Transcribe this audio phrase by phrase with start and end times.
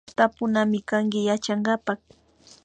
[0.17, 1.99] Tapunamikanki Yachankapak